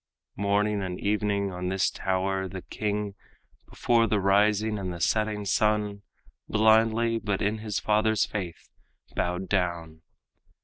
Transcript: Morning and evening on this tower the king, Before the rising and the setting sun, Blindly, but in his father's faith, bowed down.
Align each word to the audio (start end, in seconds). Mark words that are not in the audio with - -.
Morning 0.37 0.81
and 0.81 0.99
evening 0.99 1.51
on 1.51 1.67
this 1.69 1.91
tower 1.91 2.47
the 2.47 2.63
king, 2.63 3.13
Before 3.69 4.07
the 4.07 4.19
rising 4.19 4.79
and 4.79 4.91
the 4.91 4.99
setting 4.99 5.45
sun, 5.45 6.01
Blindly, 6.49 7.19
but 7.19 7.39
in 7.39 7.59
his 7.59 7.79
father's 7.79 8.25
faith, 8.25 8.71
bowed 9.15 9.47
down. 9.47 10.01